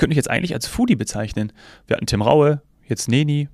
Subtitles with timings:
[0.00, 1.52] könnte dich jetzt eigentlich als Foodie bezeichnen.
[1.86, 3.48] Wir hatten Tim Raue, jetzt Neni,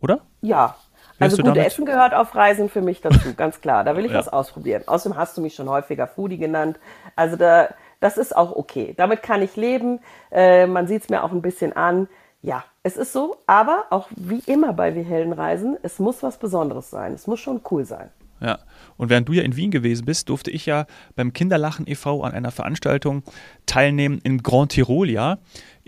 [0.00, 0.22] oder?
[0.40, 0.76] Ja.
[1.18, 3.84] Also gut, Essen gehört auf Reisen für mich dazu, ganz klar.
[3.84, 4.18] Da will ich ja.
[4.18, 4.84] was ausprobieren.
[4.86, 6.80] Außerdem hast du mich schon häufiger Foodie genannt.
[7.16, 7.68] Also da,
[8.00, 8.94] das ist auch okay.
[8.96, 10.00] Damit kann ich leben.
[10.32, 12.08] Äh, man sieht es mir auch ein bisschen an.
[12.40, 16.88] Ja, es ist so, aber auch wie immer bei Wir Heldenreisen, es muss was Besonderes
[16.88, 17.12] sein.
[17.12, 18.08] Es muss schon cool sein.
[18.40, 18.58] Ja,
[18.96, 22.22] und während du ja in Wien gewesen bist, durfte ich ja beim Kinderlachen e.V.
[22.22, 23.22] an einer Veranstaltung
[23.66, 25.38] teilnehmen im Grand Tirol, ja,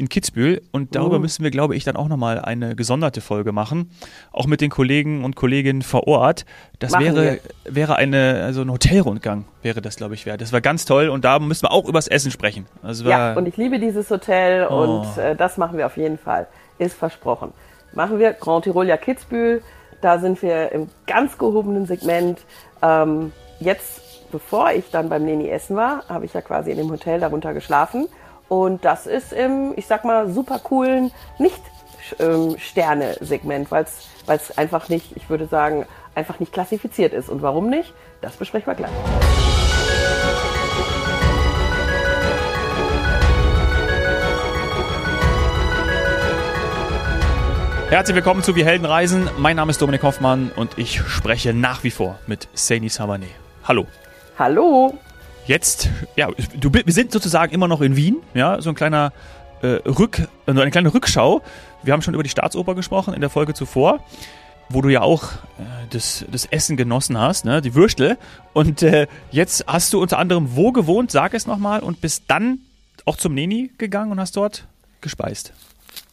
[0.02, 0.62] in Kitzbühel.
[0.72, 1.20] Und darüber oh.
[1.20, 3.90] müssen wir, glaube ich, dann auch nochmal eine gesonderte Folge machen.
[4.32, 6.44] Auch mit den Kollegen und Kolleginnen vor Ort.
[6.78, 10.40] Das wäre, wäre eine, also ein Hotelrundgang, wäre das, glaube ich, wert.
[10.40, 12.66] Das war ganz toll und da müssen wir auch übers Essen sprechen.
[13.04, 14.74] Ja, und ich liebe dieses Hotel oh.
[14.74, 16.46] und äh, das machen wir auf jeden Fall.
[16.78, 17.52] Ist versprochen.
[17.94, 19.62] Machen wir Grand Tirol ja Kitzbühel
[20.02, 22.40] da sind wir im ganz gehobenen Segment.
[22.82, 26.90] Ähm, jetzt, bevor ich dann beim Neni essen war, habe ich ja quasi in dem
[26.90, 28.08] Hotel darunter geschlafen.
[28.52, 33.86] Und das ist im, ich sag mal, super coolen Nicht-Sterne-Segment, weil
[34.26, 37.30] es einfach nicht, ich würde sagen, einfach nicht klassifiziert ist.
[37.30, 37.94] Und warum nicht?
[38.20, 38.90] Das besprechen wir gleich.
[47.88, 49.30] Herzlich willkommen zu Wir Helden reisen.
[49.38, 53.28] Mein Name ist Dominik Hoffmann und ich spreche nach wie vor mit Saini Savané.
[53.64, 53.86] Hallo.
[54.38, 54.98] Hallo.
[55.46, 59.12] Jetzt, ja, du, wir sind sozusagen immer noch in Wien, ja, so ein kleiner
[59.60, 61.42] äh, Rück, äh, eine kleine Rückschau.
[61.82, 64.00] Wir haben schon über die Staatsoper gesprochen in der Folge zuvor,
[64.68, 68.18] wo du ja auch äh, das, das Essen genossen hast, ne, die Würstel.
[68.52, 72.60] Und äh, jetzt hast du unter anderem wo gewohnt, sag es nochmal, und bist dann
[73.04, 74.66] auch zum Neni gegangen und hast dort
[75.00, 75.52] gespeist.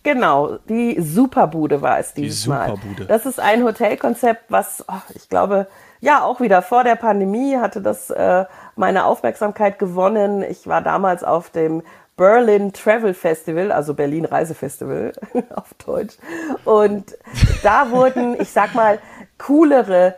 [0.02, 3.04] Genau, die Superbude war es dieses die Superbude.
[3.04, 3.08] Mal.
[3.08, 5.68] Das ist ein Hotelkonzept, was oh, ich glaube,
[6.02, 8.46] ja, auch wieder vor der Pandemie hatte das äh,
[8.80, 10.42] meine Aufmerksamkeit gewonnen.
[10.42, 11.84] Ich war damals auf dem
[12.16, 15.14] Berlin Travel Festival, also Berlin Reisefestival
[15.56, 16.18] auf Deutsch.
[16.66, 17.18] Und
[17.62, 19.00] da wurden, ich sag mal,
[19.38, 20.16] coolere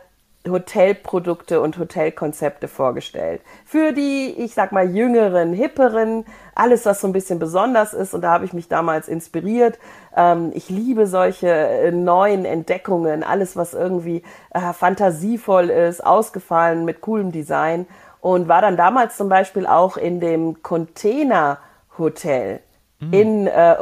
[0.48, 3.42] Hotelprodukte und Hotelkonzepte vorgestellt.
[3.64, 6.24] Für die, ich sag mal, jüngeren, hipperen,
[6.54, 8.14] alles, was so ein bisschen besonders ist.
[8.14, 9.78] Und da habe ich mich damals inspiriert.
[10.16, 17.00] Ähm, ich liebe solche äh, neuen Entdeckungen, alles, was irgendwie äh, fantasievoll ist, ausgefallen, mit
[17.00, 17.86] coolem Design.
[18.22, 21.58] Und war dann damals zum Beispiel auch in dem Container
[21.98, 22.60] Hotel
[23.00, 23.12] mhm.
[23.12, 23.76] in äh,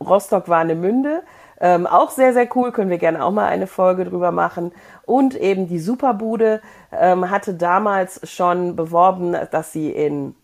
[0.00, 1.22] Rostock-Warnemünde.
[1.60, 4.72] Ähm, auch sehr, sehr cool, können wir gerne auch mal eine Folge drüber machen.
[5.06, 6.60] Und eben die Superbude
[6.92, 10.34] ähm, hatte damals schon beworben, dass sie in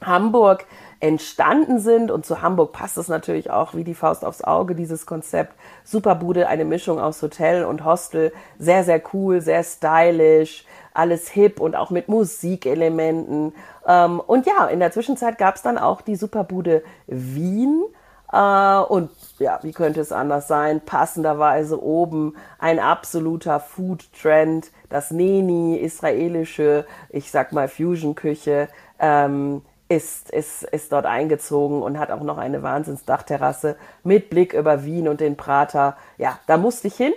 [0.00, 0.66] Hamburg
[1.00, 2.10] entstanden sind.
[2.10, 5.54] Und zu Hamburg passt es natürlich auch wie die Faust aufs Auge, dieses Konzept.
[5.84, 8.32] Superbude, eine Mischung aus Hotel und Hostel.
[8.58, 13.52] Sehr, sehr cool, sehr stylisch, alles hip und auch mit Musikelementen.
[13.86, 17.84] Ähm, und ja, in der Zwischenzeit gab es dann auch die Superbude Wien
[18.32, 20.80] äh, und ja, wie könnte es anders sein?
[20.80, 28.68] Passenderweise oben ein absoluter Food-Trend, das Neni, israelische, ich sag mal Fusion-Küche,
[28.98, 34.84] ähm, ist, ist, ist dort eingezogen und hat auch noch eine Wahnsinnsdachterrasse mit Blick über
[34.84, 35.96] Wien und den Prater.
[36.18, 37.12] Ja, da musste ich hin.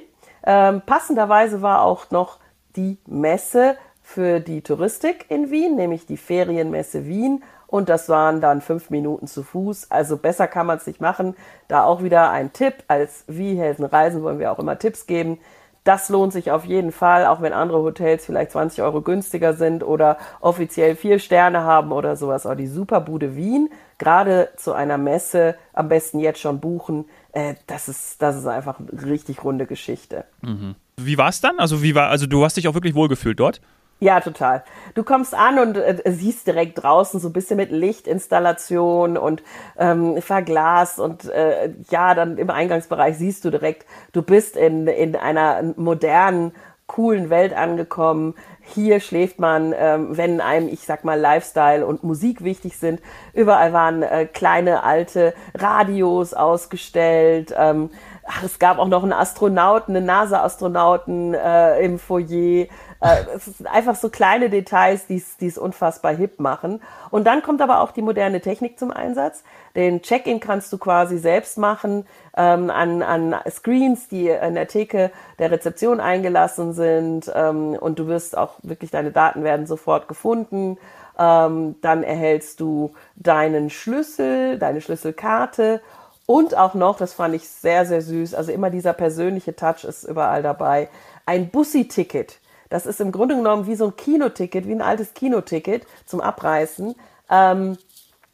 [0.45, 2.37] Ähm, passenderweise war auch noch
[2.77, 8.61] die Messe für die Touristik in Wien, nämlich die Ferienmesse Wien und das waren dann
[8.61, 9.91] fünf Minuten zu Fuß.
[9.91, 11.35] Also besser kann man es nicht machen.
[11.67, 12.75] Da auch wieder ein Tipp.
[12.87, 15.37] Als Wie Helden Reisen wollen wir auch immer Tipps geben.
[15.83, 19.83] Das lohnt sich auf jeden Fall, auch wenn andere Hotels vielleicht 20 Euro günstiger sind
[19.83, 22.45] oder offiziell vier Sterne haben oder sowas.
[22.45, 27.05] Aber die Superbude Wien, gerade zu einer Messe, am besten jetzt schon buchen.
[27.31, 30.25] Äh, das, ist, das ist einfach eine richtig runde Geschichte.
[30.41, 30.75] Mhm.
[30.99, 31.59] Wie war es dann?
[31.59, 33.61] Also, wie war, also du hast dich auch wirklich wohlgefühlt dort?
[33.99, 34.63] Ja, total.
[34.93, 39.41] Du kommst an und äh, siehst direkt draußen so ein bisschen mit Lichtinstallation und
[39.77, 45.15] ähm, verglast und äh, ja, dann im Eingangsbereich siehst du direkt, du bist in, in
[45.15, 46.51] einer modernen,
[46.85, 48.35] coolen Welt angekommen.
[48.61, 53.01] Hier schläft man, ähm, wenn einem, ich sag mal, Lifestyle und Musik wichtig sind.
[53.33, 57.53] Überall waren äh, kleine alte Radios ausgestellt.
[57.57, 57.89] Ähm,
[58.27, 62.67] ach, es gab auch noch einen Astronauten, einen NASA-Astronauten äh, im Foyer.
[62.99, 66.81] Äh, es sind einfach so kleine Details, die es unfassbar hip machen.
[67.09, 69.43] Und dann kommt aber auch die moderne Technik zum Einsatz.
[69.75, 75.11] Den Check-in kannst du quasi selbst machen ähm, an, an Screens, die in der Theke
[75.39, 77.31] der Rezeption eingelassen sind.
[77.33, 80.77] Ähm, und du wirst auch wirklich, deine Daten werden sofort gefunden.
[81.19, 85.81] Ähm, dann erhältst du deinen Schlüssel, deine Schlüsselkarte
[86.27, 90.03] und auch noch, das fand ich sehr, sehr süß, also immer dieser persönliche Touch ist
[90.03, 90.89] überall dabei,
[91.25, 92.37] ein Bussi-Ticket.
[92.69, 96.95] Das ist im Grunde genommen wie so ein Kinoticket, wie ein altes Kinoticket zum Abreißen.
[97.29, 97.77] Ähm,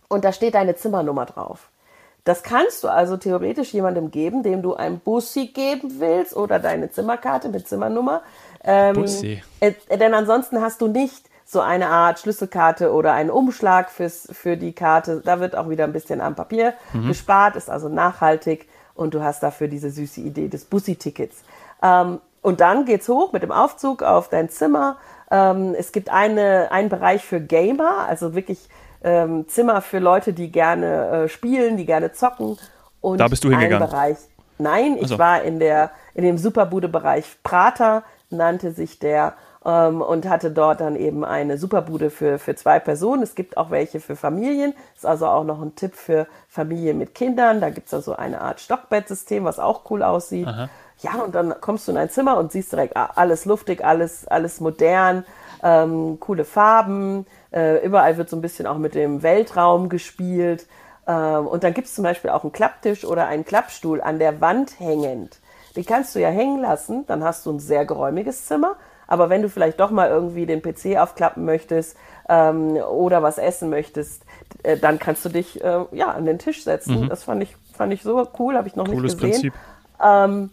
[0.10, 1.69] und da steht deine Zimmernummer drauf.
[2.24, 6.90] Das kannst du also theoretisch jemandem geben, dem du ein Bussi geben willst oder deine
[6.90, 8.24] Zimmerkarte mit Zimmernummer.
[8.63, 9.44] Ähm, Bussi.
[9.60, 14.57] Äh, denn ansonsten hast du nicht so eine Art Schlüsselkarte oder einen Umschlag fürs, für
[14.57, 15.21] die Karte.
[15.23, 17.07] Da wird auch wieder ein bisschen am Papier mhm.
[17.07, 21.44] gespart, ist also nachhaltig und du hast dafür diese süße Idee des Bussi-Tickets.
[21.81, 24.97] Ähm, und dann geht's hoch mit dem Aufzug auf dein Zimmer.
[25.31, 28.67] Ähm, es gibt eine, einen Bereich für Gamer, also wirklich
[29.03, 32.57] ähm, Zimmer für Leute, die gerne äh, spielen, die gerne zocken.
[33.01, 33.89] Und da bist du hingegangen?
[33.89, 34.17] Bereich,
[34.57, 35.19] nein, ich also.
[35.19, 39.33] war in, der, in dem Superbude-Bereich Prater, nannte sich der,
[39.65, 43.24] ähm, und hatte dort dann eben eine Superbude für, für zwei Personen.
[43.24, 44.74] Es gibt auch welche für Familien.
[44.95, 47.62] Ist also auch noch ein Tipp für Familien mit Kindern.
[47.62, 50.48] Da gibt es also eine Art Stockbettsystem, was auch cool aussieht.
[50.48, 50.69] Aha.
[51.00, 54.27] Ja, und dann kommst du in ein Zimmer und siehst direkt ah, alles luftig, alles,
[54.27, 55.25] alles modern,
[55.62, 57.25] ähm, coole Farben.
[57.51, 60.68] Äh, überall wird so ein bisschen auch mit dem Weltraum gespielt.
[61.07, 64.39] Ähm, und dann gibt es zum Beispiel auch einen Klapptisch oder einen Klappstuhl an der
[64.39, 65.39] Wand hängend.
[65.75, 68.75] Den kannst du ja hängen lassen, dann hast du ein sehr geräumiges Zimmer.
[69.07, 71.97] Aber wenn du vielleicht doch mal irgendwie den PC aufklappen möchtest
[72.29, 74.23] ähm, oder was essen möchtest,
[74.63, 77.01] äh, dann kannst du dich äh, ja an den Tisch setzen.
[77.01, 77.09] Mhm.
[77.09, 79.51] Das fand ich, fand ich so cool, habe ich noch Cooles nicht gesehen.
[79.51, 79.53] Prinzip.
[80.03, 80.50] Ähm,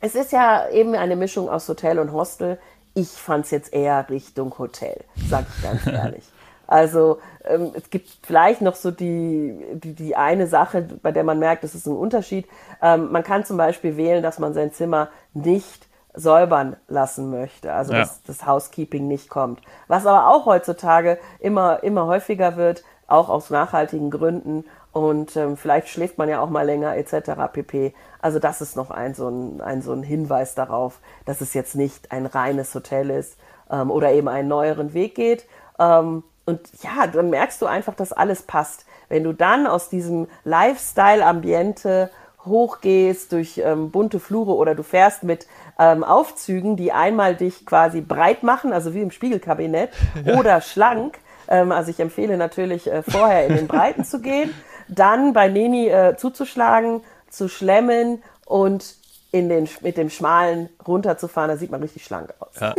[0.00, 2.58] es ist ja eben eine Mischung aus Hotel und Hostel.
[2.94, 6.24] Ich fand es jetzt eher Richtung Hotel, sag ich ganz ehrlich.
[6.66, 11.38] Also ähm, es gibt vielleicht noch so die, die, die eine Sache, bei der man
[11.38, 12.46] merkt, das ist ein Unterschied.
[12.82, 15.83] Ähm, man kann zum Beispiel wählen, dass man sein Zimmer nicht
[16.14, 18.00] säubern lassen möchte, also ja.
[18.00, 19.60] dass das Housekeeping nicht kommt.
[19.88, 24.64] Was aber auch heutzutage immer, immer häufiger wird, auch aus nachhaltigen Gründen
[24.94, 27.32] und ähm, vielleicht schläft man ja auch mal länger etc.
[27.52, 27.92] pp.
[28.22, 31.74] Also das ist noch ein so ein, ein so ein Hinweis darauf, dass es jetzt
[31.74, 33.36] nicht ein reines Hotel ist
[33.70, 35.46] ähm, oder eben einen neueren Weg geht.
[35.80, 38.86] Ähm, und ja, dann merkst du einfach, dass alles passt.
[39.08, 42.10] Wenn du dann aus diesem Lifestyle-Ambiente
[42.46, 45.46] hochgehst durch ähm, bunte Flure oder du fährst mit
[45.78, 49.90] ähm, Aufzügen, die einmal dich quasi breit machen, also wie im Spiegelkabinett,
[50.24, 50.38] ja.
[50.38, 51.18] oder schlank.
[51.48, 54.50] Ähm, also ich empfehle natürlich äh, vorher in den Breiten zu gehen,
[54.88, 58.96] dann bei Neni äh, zuzuschlagen, zu schlemmen und
[59.32, 62.60] in den, mit dem Schmalen runterzufahren, da sieht man richtig schlank aus.
[62.60, 62.72] Ja.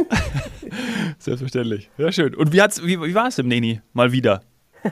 [1.19, 1.89] Selbstverständlich.
[1.97, 2.33] Ja, schön.
[2.33, 4.41] Und wie, wie, wie war es im Neni mal wieder?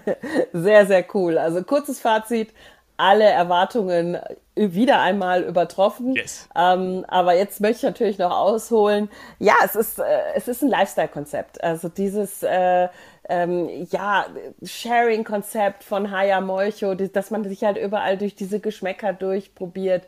[0.54, 1.38] sehr, sehr cool.
[1.38, 2.50] Also kurzes Fazit,
[2.98, 4.18] alle Erwartungen
[4.56, 6.16] wieder einmal übertroffen.
[6.16, 6.48] Yes.
[6.56, 9.10] Ähm, aber jetzt möchte ich natürlich noch ausholen.
[9.40, 10.04] Ja, es ist, äh,
[10.36, 11.64] es ist ein Lifestyle-Konzept.
[11.64, 12.88] Also dieses äh,
[13.30, 14.28] ähm, ja,
[14.64, 20.04] Sharing-Konzept von Haya Molcho, dass man sich halt überall durch diese Geschmäcker durchprobiert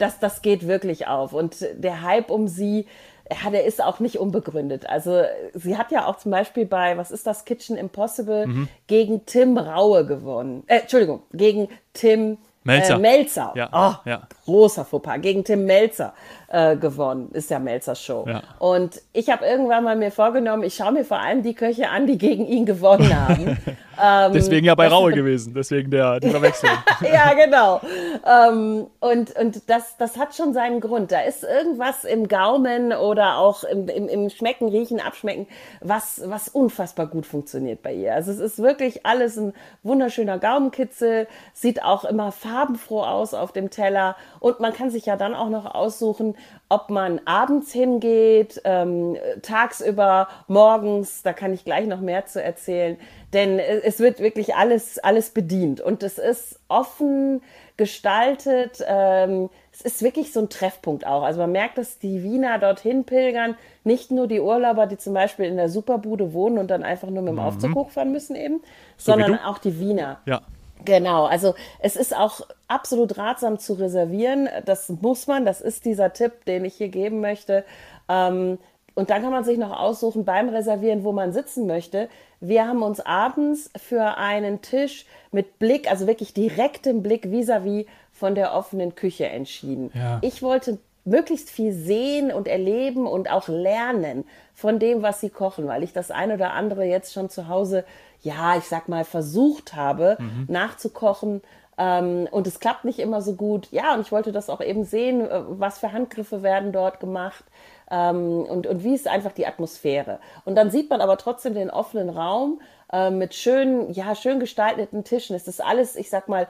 [0.00, 1.32] das, das geht wirklich auf.
[1.32, 2.86] Und der Hype um sie,
[3.30, 4.88] ja, der ist auch nicht unbegründet.
[4.88, 5.22] Also
[5.54, 8.68] sie hat ja auch zum Beispiel bei, was ist das, Kitchen Impossible, mhm.
[8.86, 10.64] gegen Tim Raue gewonnen.
[10.66, 12.96] Äh, Entschuldigung, gegen Tim Melzer.
[12.96, 13.52] Äh, Melzer.
[13.56, 14.22] Ja, oh, ja.
[14.44, 15.20] Großer Fauxpas.
[15.22, 16.12] Gegen Tim Melzer
[16.48, 17.30] äh, gewonnen.
[17.32, 18.26] Ist ja Melzers Show.
[18.28, 18.42] Ja.
[18.58, 22.06] Und ich habe irgendwann mal mir vorgenommen, ich schaue mir vor allem die Köche an,
[22.06, 23.56] die gegen ihn gewonnen haben.
[24.02, 25.54] ähm, deswegen ja bei Raue gewesen.
[25.54, 26.72] Deswegen der, die Verwechslung.
[27.12, 27.80] ja, genau.
[28.26, 31.12] Ähm, und und das, das hat schon seinen Grund.
[31.12, 35.46] Da ist irgendwas im Gaumen oder auch im, im, im Schmecken, Riechen, Abschmecken,
[35.80, 38.14] was, was unfassbar gut funktioniert bei ihr.
[38.14, 41.28] Also es ist wirklich alles ein wunderschöner Gaumenkitzel.
[41.52, 44.16] Sieht auch immer farbenfroh aus auf dem Teller.
[44.38, 46.36] Und man kann sich ja dann auch noch aussuchen,
[46.68, 51.22] ob man abends hingeht, ähm, tagsüber, morgens.
[51.22, 52.98] Da kann ich gleich noch mehr zu erzählen.
[53.32, 55.80] Denn es wird wirklich alles, alles bedient.
[55.80, 57.42] Und es ist offen
[57.80, 58.84] gestaltet.
[58.86, 61.22] Ähm, es ist wirklich so ein Treffpunkt auch.
[61.22, 63.56] Also man merkt, dass die Wiener dorthin pilgern.
[63.84, 67.22] Nicht nur die Urlauber, die zum Beispiel in der Superbude wohnen und dann einfach nur
[67.22, 67.40] mit dem mhm.
[67.40, 68.60] Aufzug hochfahren müssen eben,
[68.98, 70.18] so sondern auch die Wiener.
[70.26, 70.42] Ja.
[70.84, 74.50] Genau, also es ist auch absolut ratsam zu reservieren.
[74.66, 77.64] Das muss man, das ist dieser Tipp, den ich hier geben möchte.
[78.10, 78.58] Ähm,
[78.94, 82.10] und dann kann man sich noch aussuchen beim Reservieren, wo man sitzen möchte.
[82.40, 87.86] Wir haben uns abends für einen Tisch mit Blick, also wirklich direktem Blick vis-à-vis -vis
[88.12, 89.90] von der offenen Küche entschieden.
[89.94, 90.18] Ja.
[90.22, 95.66] Ich wollte möglichst viel sehen und erleben und auch lernen von dem, was sie kochen,
[95.66, 97.84] weil ich das ein oder andere jetzt schon zu Hause
[98.22, 100.46] ja, ich sag mal, versucht habe, mhm.
[100.48, 101.42] nachzukochen.
[101.78, 103.68] Ähm, und es klappt nicht immer so gut.
[103.70, 107.44] Ja, und ich wollte das auch eben sehen, äh, was für Handgriffe werden dort gemacht.
[107.90, 110.20] Ähm, und, und wie ist einfach die Atmosphäre.
[110.44, 112.60] Und dann sieht man aber trotzdem den offenen Raum
[112.92, 115.34] äh, mit schönen, ja, schön gestalteten Tischen.
[115.36, 116.46] Es ist alles, ich sag mal,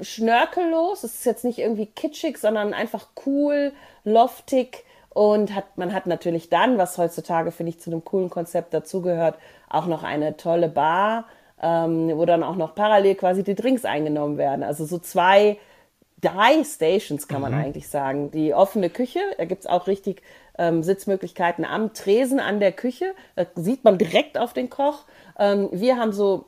[0.00, 1.04] schnörkellos.
[1.04, 3.72] Es ist jetzt nicht irgendwie kitschig, sondern einfach cool,
[4.04, 4.84] loftig.
[5.10, 9.36] Und hat, man hat natürlich dann, was heutzutage, finde ich, zu einem coolen Konzept dazugehört,
[9.70, 11.26] auch noch eine tolle Bar,
[11.62, 14.64] ähm, wo dann auch noch parallel quasi die Drinks eingenommen werden.
[14.64, 15.58] Also so zwei,
[16.20, 17.60] drei Stations, kann man mhm.
[17.60, 18.32] eigentlich sagen.
[18.32, 20.22] Die offene Küche, da gibt's auch richtig
[20.58, 23.14] ähm, Sitzmöglichkeiten am Tresen an der Küche.
[23.36, 25.04] Da sieht man direkt auf den Koch.
[25.38, 26.46] Ähm, wir haben so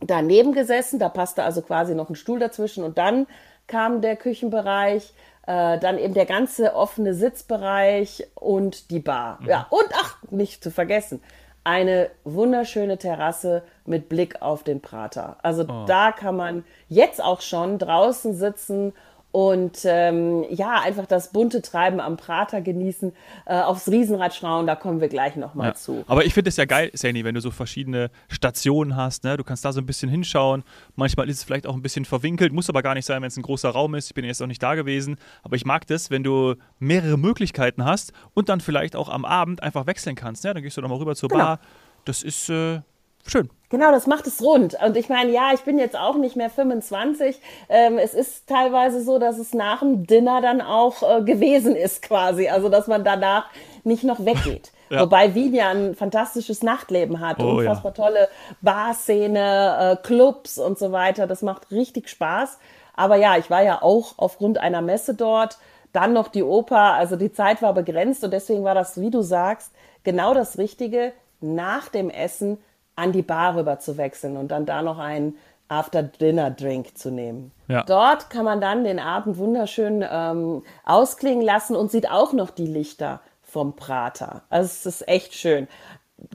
[0.00, 3.26] daneben gesessen, da passte also quasi noch ein Stuhl dazwischen und dann
[3.66, 5.12] kam der Küchenbereich.
[5.44, 9.38] Äh, dann eben der ganze offene Sitzbereich und die Bar.
[9.40, 9.48] Mhm.
[9.48, 11.20] Ja, und ach, nicht zu vergessen,
[11.64, 15.38] eine wunderschöne Terrasse mit Blick auf den Prater.
[15.42, 15.84] Also oh.
[15.86, 18.92] da kann man jetzt auch schon draußen sitzen
[19.32, 23.14] und ähm, ja, einfach das bunte Treiben am Prater genießen,
[23.46, 25.74] äh, aufs Riesenrad schauen, da kommen wir gleich nochmal ja.
[25.74, 26.04] zu.
[26.06, 29.38] Aber ich finde es ja geil, Sani, wenn du so verschiedene Stationen hast, ne?
[29.38, 30.64] du kannst da so ein bisschen hinschauen,
[30.96, 33.36] manchmal ist es vielleicht auch ein bisschen verwinkelt, muss aber gar nicht sein, wenn es
[33.38, 36.10] ein großer Raum ist, ich bin jetzt auch nicht da gewesen, aber ich mag das,
[36.10, 40.52] wenn du mehrere Möglichkeiten hast und dann vielleicht auch am Abend einfach wechseln kannst, ne?
[40.52, 41.42] dann gehst du nochmal rüber zur genau.
[41.42, 41.60] Bar,
[42.04, 42.80] das ist äh,
[43.26, 43.50] schön.
[43.72, 44.76] Genau, das macht es rund.
[44.84, 47.40] Und ich meine, ja, ich bin jetzt auch nicht mehr 25.
[47.70, 52.02] Ähm, es ist teilweise so, dass es nach dem Dinner dann auch äh, gewesen ist
[52.02, 52.48] quasi.
[52.48, 53.46] Also, dass man danach
[53.82, 54.72] nicht noch weggeht.
[54.90, 55.00] ja.
[55.00, 57.40] Wobei Wien ja ein fantastisches Nachtleben hat.
[57.40, 58.04] Oh, unfassbar ja.
[58.04, 58.28] tolle
[58.60, 61.26] Barszene, äh, Clubs und so weiter.
[61.26, 62.58] Das macht richtig Spaß.
[62.94, 65.56] Aber ja, ich war ja auch aufgrund einer Messe dort.
[65.94, 66.92] Dann noch die Oper.
[66.92, 69.72] Also die Zeit war begrenzt und deswegen war das, wie du sagst,
[70.04, 72.58] genau das Richtige, nach dem Essen
[72.96, 75.36] an die Bar rüber zu wechseln und dann da noch einen
[75.68, 77.50] After-Dinner-Drink zu nehmen.
[77.68, 77.82] Ja.
[77.84, 82.66] Dort kann man dann den Abend wunderschön ähm, ausklingen lassen und sieht auch noch die
[82.66, 84.42] Lichter vom Prater.
[84.50, 85.68] Also es ist echt schön.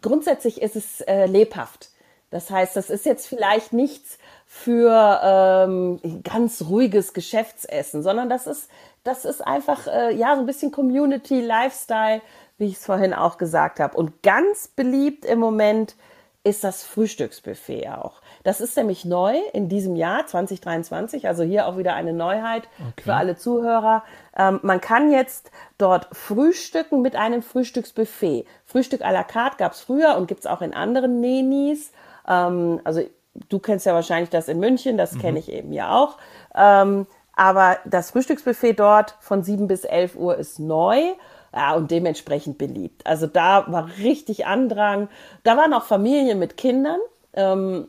[0.01, 1.89] Grundsätzlich ist es äh, lebhaft.
[2.29, 8.69] Das heißt, das ist jetzt vielleicht nichts für ähm, ganz ruhiges Geschäftsessen, sondern das ist,
[9.03, 12.21] das ist einfach äh, ja so ein bisschen Community, Lifestyle,
[12.57, 13.95] wie ich es vorhin auch gesagt habe.
[13.95, 15.95] Und ganz beliebt im Moment
[16.44, 18.22] ist das Frühstücksbuffet auch.
[18.44, 23.03] Das ist nämlich neu in diesem Jahr 2023, also hier auch wieder eine Neuheit okay.
[23.03, 24.03] für alle Zuhörer.
[24.38, 28.46] Ähm, man kann jetzt dort frühstücken mit einem Frühstücksbuffet.
[28.65, 31.91] Frühstück à la carte gab es früher und gibt es auch in anderen Nenis.
[32.27, 33.01] Ähm, also
[33.50, 35.20] du kennst ja wahrscheinlich das in München, das mhm.
[35.20, 36.17] kenne ich eben ja auch.
[36.56, 41.13] Ähm, aber das Frühstücksbuffet dort von 7 bis 11 Uhr ist neu
[41.53, 43.05] ja, und dementsprechend beliebt.
[43.05, 45.09] Also da war richtig Andrang.
[45.43, 46.99] Da waren auch Familien mit Kindern,
[47.33, 47.87] ähm,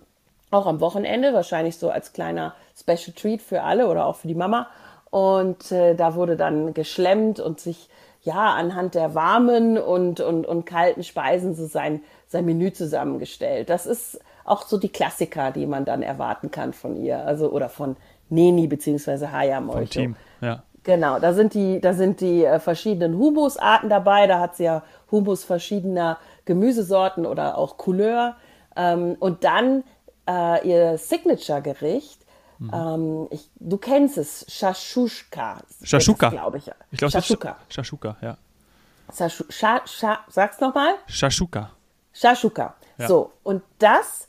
[0.50, 4.34] auch am Wochenende, wahrscheinlich so als kleiner Special Treat für alle oder auch für die
[4.34, 4.68] Mama.
[5.10, 7.88] Und äh, da wurde dann geschlemmt und sich
[8.22, 13.70] ja anhand der warmen und, und, und kalten Speisen so sein, sein Menü zusammengestellt.
[13.70, 17.68] Das ist auch so die Klassiker, die man dann erwarten kann von ihr, also oder
[17.68, 17.96] von
[18.30, 20.62] Neni beziehungsweise Hayam Vom Team, ja.
[20.88, 24.26] Genau, da sind die, da sind die äh, verschiedenen Humusarten dabei.
[24.26, 26.16] Da hat sie ja Humus verschiedener
[26.46, 28.36] Gemüsesorten oder auch Couleur.
[28.74, 29.84] Ähm, und dann
[30.26, 32.24] äh, ihr Signature-Gericht.
[32.58, 32.70] Mhm.
[32.72, 35.58] Ähm, ich, du kennst es, Shashushka.
[35.82, 36.70] Shashuka, glaube ich.
[36.90, 37.56] Ich glaube, Shashuka.
[37.68, 38.38] Shashuka, ja.
[39.14, 40.94] Shashu, Sha, Sha, sag's nochmal.
[41.06, 41.68] Shashuka.
[42.14, 42.76] Shashuka.
[42.96, 43.08] Ja.
[43.08, 44.26] So, und das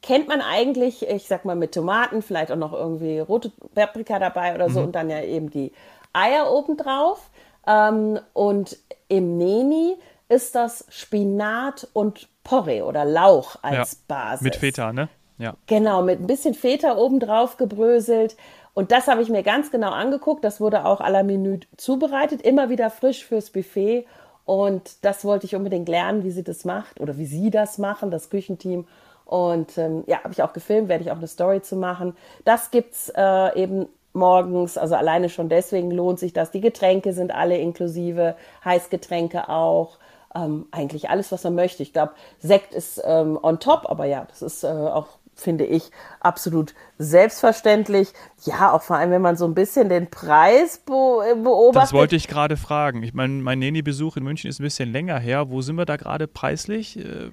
[0.00, 4.54] kennt man eigentlich, ich sag mal, mit Tomaten, vielleicht auch noch irgendwie rote Paprika dabei
[4.54, 4.86] oder so mhm.
[4.86, 5.70] und dann ja eben die
[6.12, 7.30] Eier obendrauf.
[7.66, 8.76] Ähm, und
[9.08, 9.96] im Neni
[10.28, 14.42] ist das Spinat und Porree oder Lauch als ja, Basis.
[14.42, 15.08] Mit Feta, ne?
[15.38, 15.54] Ja.
[15.66, 18.36] Genau, mit ein bisschen Feta obendrauf gebröselt.
[18.74, 20.44] Und das habe ich mir ganz genau angeguckt.
[20.44, 24.06] Das wurde auch à la Minute zubereitet, immer wieder frisch fürs Buffet.
[24.44, 28.10] Und das wollte ich unbedingt lernen, wie sie das macht oder wie sie das machen,
[28.10, 28.86] das Küchenteam.
[29.24, 32.16] Und ähm, ja, habe ich auch gefilmt, werde ich auch eine Story zu machen.
[32.44, 36.50] Das gibt's äh, eben morgens, also alleine schon deswegen lohnt sich das.
[36.50, 39.98] Die Getränke sind alle inklusive, Heißgetränke auch.
[40.34, 41.82] Ähm, eigentlich alles, was man möchte.
[41.82, 45.90] Ich glaube, Sekt ist ähm, on top, aber ja, das ist äh, auch, finde ich,
[46.20, 48.12] absolut selbstverständlich.
[48.44, 51.82] Ja, auch vor allem, wenn man so ein bisschen den Preis be beobachtet.
[51.82, 53.02] Das wollte ich gerade fragen.
[53.02, 55.50] Ich meine, mein Neni-Besuch in München ist ein bisschen länger her.
[55.50, 56.98] Wo sind wir da gerade preislich?
[56.98, 57.30] Äh,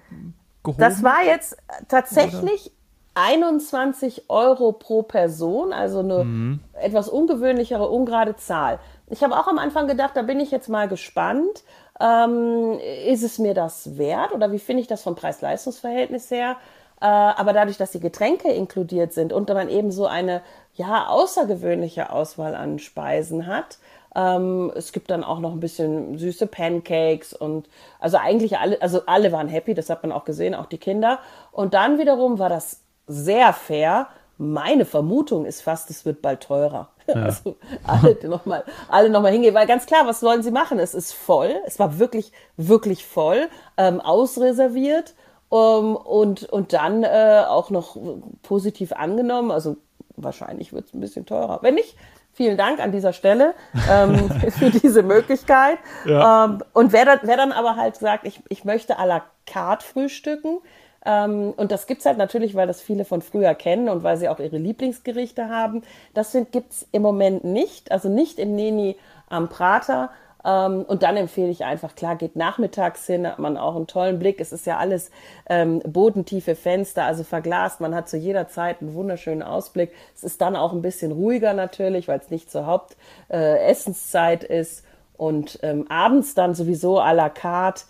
[0.66, 0.80] gehoben?
[0.80, 2.72] Das war jetzt tatsächlich
[3.16, 6.60] 21 Euro pro Person, also eine mhm.
[6.74, 8.80] etwas ungewöhnlichere, ungerade Zahl.
[9.10, 11.64] Ich habe auch am Anfang gedacht, da bin ich jetzt mal gespannt.
[12.00, 16.58] Ähm, ist es mir das wert oder wie finde ich das vom Preis-Leistungs-Verhältnis her?
[17.00, 20.42] Äh, aber dadurch, dass die Getränke inkludiert sind und man eben so eine
[20.74, 23.78] ja außergewöhnliche Auswahl an Speisen hat,
[24.16, 27.68] ähm, es gibt dann auch noch ein bisschen süße Pancakes und
[28.00, 31.20] also eigentlich alle, also alle waren happy, das hat man auch gesehen, auch die Kinder.
[31.52, 34.08] Und dann wiederum war das sehr fair.
[34.38, 36.90] Meine Vermutung ist fast, es wird bald teurer.
[37.08, 37.26] Ja.
[37.26, 40.80] Also alle nochmal alle noch mal hingehen, weil ganz klar, was wollen sie machen?
[40.80, 43.48] Es ist voll, es war wirklich, wirklich voll,
[43.78, 45.14] ähm, ausreserviert
[45.50, 47.96] um, ähm, und, und dann äh, auch noch
[48.42, 49.52] positiv angenommen.
[49.52, 49.78] Also
[50.16, 51.60] wahrscheinlich wird es ein bisschen teurer.
[51.62, 51.96] Wenn nicht,
[52.36, 53.54] Vielen Dank an dieser Stelle
[53.90, 55.78] ähm, für diese Möglichkeit.
[56.04, 56.44] Ja.
[56.44, 59.86] Ähm, und wer dann, wer dann aber halt sagt, ich, ich möchte à la carte
[59.86, 60.60] frühstücken,
[61.06, 64.40] und das gibt's halt natürlich, weil das viele von früher kennen und weil sie auch
[64.40, 65.84] ihre Lieblingsgerichte haben.
[66.16, 68.96] Das gibt's im Moment nicht, also nicht im Neni
[69.30, 70.10] am Prater.
[70.46, 74.20] Ähm, und dann empfehle ich einfach, klar, geht nachmittags hin, hat man auch einen tollen
[74.20, 74.40] Blick.
[74.40, 75.10] Es ist ja alles
[75.50, 77.82] ähm, bodentiefe Fenster, also verglast.
[77.82, 79.92] Man hat zu jeder Zeit einen wunderschönen Ausblick.
[80.16, 84.84] Es ist dann auch ein bisschen ruhiger natürlich, weil es nicht zur Hauptessenszeit äh, ist.
[85.18, 87.84] Und ähm, abends dann sowieso à la carte.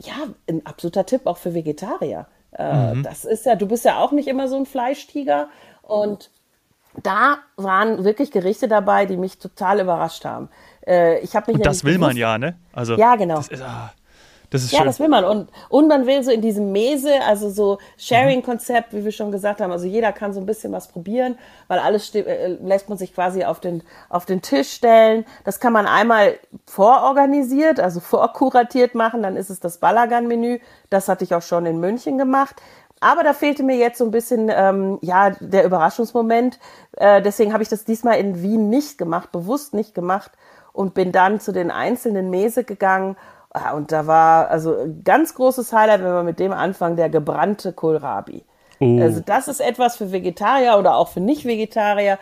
[0.00, 0.14] Ja,
[0.48, 2.26] ein absoluter Tipp auch für Vegetarier.
[2.58, 3.02] Äh, mhm.
[3.02, 5.48] Das ist ja, du bist ja auch nicht immer so ein Fleischtiger.
[5.82, 6.30] Und
[7.02, 10.48] da waren wirklich Gerichte dabei, die mich total überrascht haben.
[10.86, 11.56] Äh, ich habe mich.
[11.58, 12.58] Und das will man ja, ne?
[12.72, 13.36] Also, ja, genau.
[13.36, 13.92] Das ist, ah,
[14.50, 14.86] das ist ja, schön.
[14.86, 15.24] das will man.
[15.24, 19.60] Und, und man will so in diesem Mese, also so Sharing-Konzept, wie wir schon gesagt
[19.60, 23.14] haben, also jeder kann so ein bisschen was probieren, weil alles äh, lässt man sich
[23.14, 25.26] quasi auf den, auf den Tisch stellen.
[25.44, 30.60] Das kann man einmal vororganisiert, also vorkuratiert machen, dann ist es das Balagan-Menü.
[30.88, 32.56] Das hatte ich auch schon in München gemacht.
[33.00, 36.58] Aber da fehlte mir jetzt so ein bisschen ähm, ja der Überraschungsmoment.
[36.96, 40.32] Äh, deswegen habe ich das diesmal in Wien nicht gemacht, bewusst nicht gemacht
[40.72, 43.16] und bin dann zu den einzelnen Mese gegangen
[43.74, 48.44] und da war also ganz großes Highlight, wenn wir mit dem anfangen, der gebrannte Kohlrabi.
[48.80, 49.00] Oh.
[49.00, 52.18] Also das ist etwas für Vegetarier oder auch für Nicht-Vegetarier.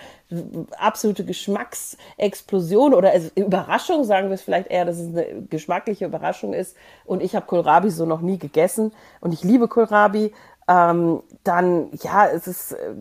[0.79, 6.55] Absolute Geschmacksexplosion oder also Überraschung, sagen wir es vielleicht eher, dass es eine geschmackliche Überraschung
[6.55, 6.77] ist.
[7.05, 10.33] Und ich habe Kohlrabi so noch nie gegessen und ich liebe Kohlrabi.
[10.69, 12.95] Ähm, dann, ja, es ist äh,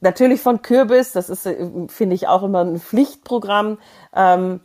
[0.00, 3.78] natürlich von Kürbis, das ist, äh, finde ich, auch immer ein Pflichtprogramm.
[4.14, 4.60] Ähm,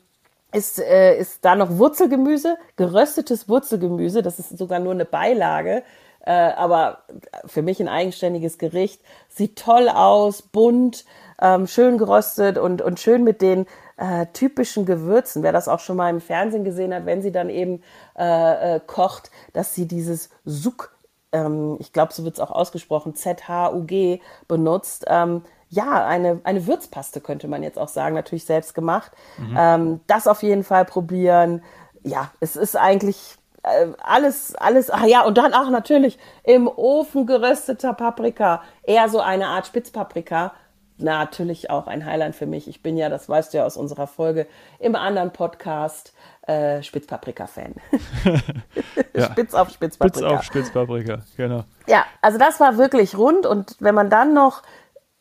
[0.53, 5.83] ist, äh, ist da noch Wurzelgemüse, geröstetes Wurzelgemüse, das ist sogar nur eine Beilage,
[6.25, 7.03] äh, aber
[7.45, 9.01] für mich ein eigenständiges Gericht.
[9.29, 11.05] Sieht toll aus, bunt,
[11.41, 13.65] ähm, schön geröstet und, und schön mit den
[13.97, 15.43] äh, typischen Gewürzen.
[15.43, 17.81] Wer das auch schon mal im Fernsehen gesehen hat, wenn sie dann eben
[18.17, 20.95] äh, äh, kocht, dass sie dieses Suk,
[21.31, 25.05] ähm, ich glaube, so wird es auch ausgesprochen, Z-H-U-G benutzt.
[25.07, 29.11] Ähm, ja, eine, eine Würzpaste könnte man jetzt auch sagen, natürlich selbst gemacht.
[29.37, 29.57] Mhm.
[29.57, 31.63] Ähm, das auf jeden Fall probieren.
[32.03, 37.25] Ja, es ist eigentlich äh, alles, alles, ach ja, und dann auch natürlich im Ofen
[37.25, 40.53] gerösteter Paprika, eher so eine Art Spitzpaprika.
[40.97, 42.67] Natürlich auch ein Highlight für mich.
[42.67, 46.13] Ich bin ja, das weißt du ja aus unserer Folge im anderen Podcast,
[46.47, 47.75] äh, Spitzpaprika-Fan.
[49.15, 49.25] ja.
[49.25, 50.19] Spitz auf Spitzpaprika.
[50.19, 51.63] Spitz auf Spitzpaprika, genau.
[51.87, 54.61] Ja, also das war wirklich rund und wenn man dann noch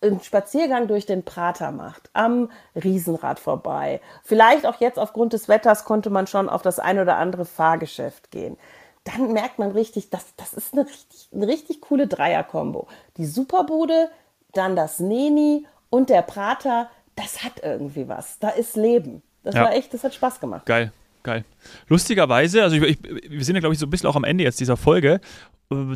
[0.02, 4.00] einen Spaziergang durch den Prater macht, am Riesenrad vorbei.
[4.24, 8.30] Vielleicht auch jetzt aufgrund des Wetters konnte man schon auf das ein oder andere Fahrgeschäft
[8.30, 8.56] gehen.
[9.04, 12.86] Dann merkt man richtig, das, das ist eine richtig, eine richtig coole Dreierkombo.
[13.16, 14.10] Die Superbude,
[14.52, 18.38] dann das Neni und der Prater, das hat irgendwie was.
[18.38, 19.22] Da ist Leben.
[19.42, 19.64] Das ja.
[19.64, 20.66] war echt, das hat Spaß gemacht.
[20.66, 20.92] Geil.
[21.22, 21.44] Geil.
[21.88, 22.98] Lustigerweise, also ich, ich,
[23.30, 25.20] wir sind ja, glaube ich, so ein bisschen auch am Ende jetzt dieser Folge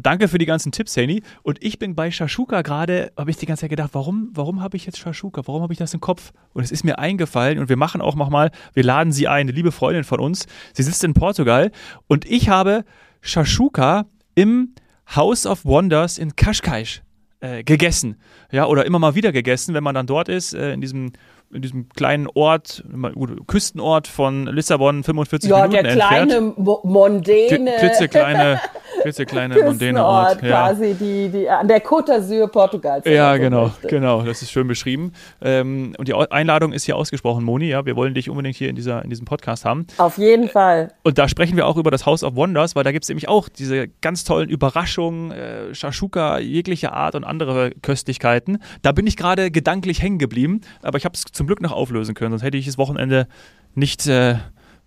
[0.02, 1.22] danke für die ganzen Tipps, Henny.
[1.42, 4.76] Und ich bin bei Shashuka gerade, habe ich die ganze Zeit gedacht, warum, warum habe
[4.76, 5.42] ich jetzt Shashuka?
[5.46, 6.32] Warum habe ich das im Kopf?
[6.52, 9.52] Und es ist mir eingefallen und wir machen auch nochmal, wir laden sie ein, eine
[9.52, 10.46] liebe Freundin von uns.
[10.72, 11.72] Sie sitzt in Portugal
[12.06, 12.84] und ich habe
[13.20, 14.06] Shashuka
[14.36, 14.74] im
[15.14, 17.02] House of Wonders in Kashkaisch
[17.40, 18.16] äh, gegessen.
[18.52, 21.12] Ja, oder immer mal wieder gegessen, wenn man dann dort ist, äh, in diesem
[21.52, 22.84] in diesem kleinen Ort,
[23.46, 26.32] Küstenort von Lissabon, 45 ja, Minuten entfernt.
[26.32, 27.72] Ja, der kleine, mondäne.
[27.78, 28.60] Klitzekleine
[29.04, 30.42] klitzekleine, mondäne Ort.
[30.42, 30.68] Ja.
[30.68, 33.04] quasi, die, die, an der Côte d'Azur Portugals.
[33.06, 35.12] Ja, genau, genau, das ist schön beschrieben.
[35.40, 38.76] Ähm, und die Einladung ist hier ausgesprochen, Moni, ja, wir wollen dich unbedingt hier in,
[38.76, 39.86] dieser, in diesem Podcast haben.
[39.98, 40.92] Auf jeden Fall.
[41.02, 43.28] Und da sprechen wir auch über das House of Wonders, weil da gibt es nämlich
[43.28, 48.58] auch diese ganz tollen Überraschungen, äh, Shashuka jeglicher Art und andere Köstlichkeiten.
[48.82, 52.14] Da bin ich gerade gedanklich hängen geblieben, aber ich habe es zum Glück noch auflösen
[52.14, 53.28] können, sonst hätte ich das Wochenende
[53.74, 54.36] nicht äh,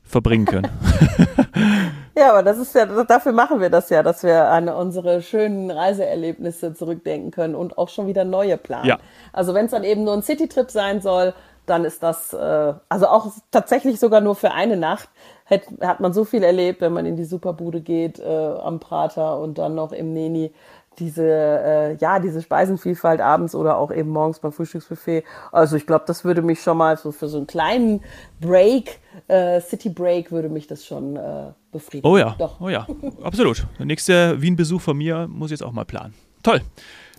[0.04, 0.70] verbringen können.
[2.18, 5.70] Ja, aber das ist ja, dafür machen wir das ja, dass wir an unsere schönen
[5.70, 8.88] Reiseerlebnisse zurückdenken können und auch schon wieder neue planen.
[8.88, 8.98] Ja.
[9.34, 11.36] Also wenn es dann eben nur ein Citytrip sein soll,
[11.68, 15.10] dann ist das, äh, also auch tatsächlich sogar nur für eine Nacht,
[15.46, 19.40] hat, hat man so viel erlebt, wenn man in die Superbude geht äh, am Prater
[19.40, 20.52] und dann noch im Neni
[21.00, 25.24] diese, äh, ja, diese Speisenvielfalt abends oder auch eben morgens beim Frühstücksbuffet.
[25.52, 28.02] Also ich glaube, das würde mich schon mal so für so einen kleinen
[28.42, 32.08] Break, äh, City Break, würde mich das schon äh, befriedigen.
[32.10, 32.60] Oh ja, Doch.
[32.60, 32.88] oh ja,
[33.24, 33.66] absolut.
[33.78, 36.14] Der nächste Wien-Besuch von mir muss ich jetzt auch mal planen.
[36.44, 36.62] Toll.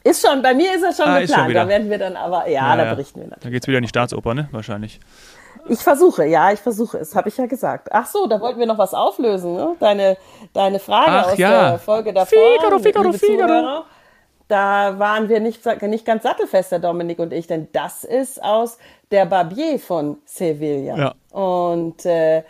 [0.05, 1.47] Ist schon, bei mir ist er schon ah, geplant.
[1.47, 3.43] Schon da werden wir dann aber, ja, ja da berichten wir natürlich.
[3.43, 4.49] Da geht es wieder in die Staatsoper, ne?
[4.53, 5.01] Wahrscheinlich.
[5.69, 7.89] Ich versuche, ja, ich versuche es, habe ich ja gesagt.
[7.93, 9.77] Ach so, da wollten wir noch was auflösen, ne?
[9.79, 10.17] Deine,
[10.53, 11.71] deine Frage Ach, aus ja.
[11.71, 12.39] der Folge davor.
[12.39, 13.85] Figaro, Figaro, Figaro.
[14.49, 18.79] da waren wir nicht, nicht ganz sattelfest, der Dominik und ich, denn das ist aus
[19.11, 20.97] der Barbier von Sevilla.
[20.97, 21.15] Ja.
[21.39, 22.43] Und äh,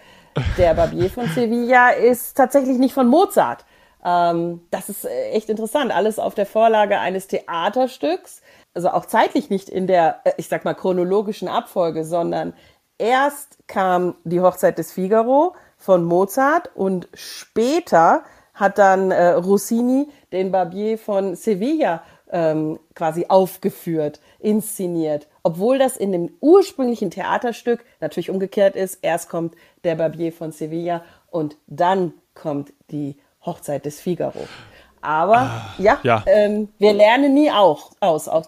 [0.56, 3.64] der Barbier von Sevilla ist tatsächlich nicht von Mozart.
[4.04, 5.92] Ähm, das ist äh, echt interessant.
[5.92, 8.42] Alles auf der Vorlage eines Theaterstücks.
[8.74, 12.54] Also auch zeitlich nicht in der, äh, ich sag mal, chronologischen Abfolge, sondern
[12.98, 18.22] erst kam die Hochzeit des Figaro von Mozart und später
[18.54, 25.28] hat dann äh, Rossini den Barbier von Sevilla ähm, quasi aufgeführt, inszeniert.
[25.42, 28.98] Obwohl das in dem ursprünglichen Theaterstück natürlich umgekehrt ist.
[29.02, 34.46] Erst kommt der Barbier von Sevilla und dann kommt die Hochzeit des Figaro.
[35.00, 36.24] Aber ah, ja, ja.
[36.26, 38.28] Ähm, wir lernen nie auch aus.
[38.28, 38.46] Auch,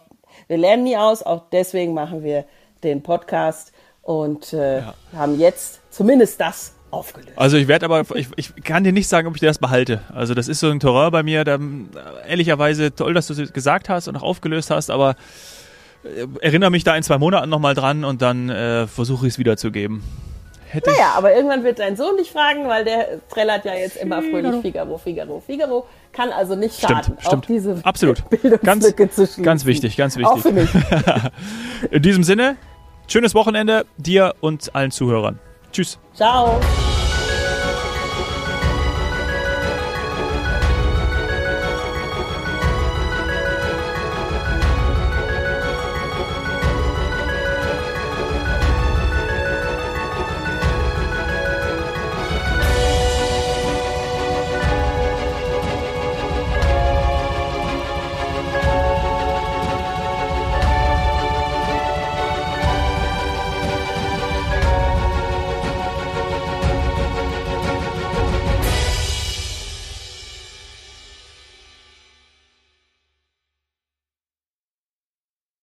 [0.48, 2.44] wir lernen nie aus, auch deswegen machen wir
[2.82, 3.72] den Podcast
[4.10, 4.94] und äh, ja.
[5.14, 7.32] haben jetzt zumindest das aufgelöst.
[7.36, 10.00] Also ich werde aber, ich, ich kann dir nicht sagen, ob ich dir das behalte.
[10.12, 11.58] Also das ist so ein Terrain bei mir, da,
[12.26, 15.14] ehrlicherweise toll, dass du es gesagt hast und auch aufgelöst hast, aber
[16.02, 19.38] äh, erinnere mich da in zwei Monaten nochmal dran und dann äh, versuche ich es
[19.38, 20.02] wiederzugeben.
[20.66, 24.22] Hätte naja, aber irgendwann wird dein Sohn dich fragen, weil der trällert ja jetzt immer
[24.22, 25.86] fröhlich Figaro, Figaro, Figaro.
[26.12, 27.48] Kann also nicht schaden, stimmt, stimmt.
[27.48, 28.28] diese Absolut.
[28.42, 29.44] Bildungslücke ganz, zu schließen.
[29.44, 30.32] Ganz wichtig, ganz wichtig.
[30.32, 30.70] Auch für mich.
[31.90, 32.56] In diesem Sinne,
[33.10, 35.38] schönes Wochenende dir und allen Zuhörern.
[35.72, 35.98] Tschüss.
[36.14, 36.60] Ciao.